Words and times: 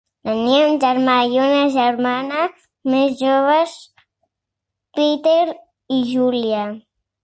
Tenia 0.27 0.61
un 0.69 0.79
germà 0.83 1.17
i 1.33 1.37
una 1.41 1.59
germana 1.75 2.47
més 2.95 3.15
joves, 3.23 3.79
Peter 5.01 5.41
i 6.01 6.05
Julia. 6.15 6.69